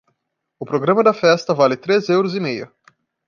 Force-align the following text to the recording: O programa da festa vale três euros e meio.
O 0.59 0.65
programa 0.65 1.03
da 1.03 1.13
festa 1.13 1.53
vale 1.53 1.77
três 1.77 2.09
euros 2.09 2.33
e 2.33 2.39
meio. 2.39 2.71